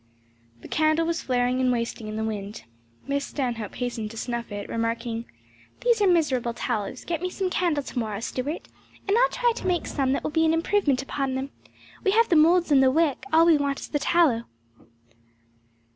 The 0.61 0.67
candle 0.67 1.05
was 1.05 1.21
flaring 1.21 1.61
and 1.61 1.71
wasting 1.71 2.07
in 2.07 2.15
the 2.15 2.23
wind. 2.23 2.63
Miss 3.05 3.23
Stanhope 3.23 3.75
hastened 3.75 4.09
to 4.09 4.17
snuff 4.17 4.51
it, 4.51 4.67
remarking, 4.67 5.25
"These 5.81 6.01
are 6.01 6.07
miserable 6.07 6.55
tallows; 6.55 7.05
get 7.05 7.21
me 7.21 7.29
some 7.29 7.51
candle 7.51 7.83
to 7.83 7.99
morrow, 7.99 8.19
Stuart, 8.19 8.67
and 9.07 9.15
I'll 9.15 9.29
try 9.29 9.51
to 9.55 9.67
make 9.67 9.85
some 9.85 10.13
that 10.13 10.23
will 10.23 10.31
be 10.31 10.43
an 10.45 10.55
improvement 10.55 11.03
upon 11.03 11.35
them. 11.35 11.51
We 12.03 12.09
have 12.13 12.29
the 12.29 12.35
moulds 12.35 12.71
and 12.71 12.81
the 12.81 12.89
wick; 12.89 13.25
all 13.31 13.45
we 13.45 13.59
want 13.59 13.79
is 13.79 13.89
the 13.89 13.99
tallow." 13.99 14.45